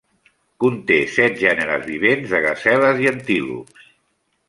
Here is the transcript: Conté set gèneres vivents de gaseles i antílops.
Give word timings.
Conté 0.63 0.97
set 1.17 1.37
gèneres 1.43 1.85
vivents 1.91 2.35
de 2.35 2.43
gaseles 2.49 3.07
i 3.07 3.15
antílops. 3.15 3.91